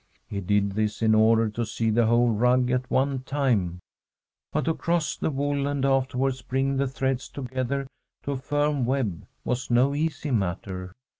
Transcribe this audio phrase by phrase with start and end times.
[0.27, 3.77] He did this in order to see the whole rug at one time;
[4.51, 7.85] but to cross the woof and afterwards bring the threads together
[8.23, 10.91] to a firm web was no easy matter.